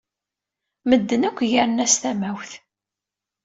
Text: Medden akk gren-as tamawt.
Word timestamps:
Medden 0.89 1.21
akk 1.27 1.39
gren-as 1.49 1.93
tamawt. 2.01 2.51